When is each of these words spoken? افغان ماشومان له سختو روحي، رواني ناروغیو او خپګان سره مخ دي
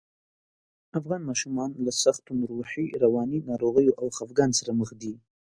افغان 0.99 1.21
ماشومان 1.29 1.69
له 1.85 1.91
سختو 2.03 2.33
روحي، 2.51 2.85
رواني 3.03 3.39
ناروغیو 3.49 3.97
او 4.01 4.05
خپګان 4.17 4.51
سره 4.59 4.71
مخ 4.79 4.89
دي 5.01 5.13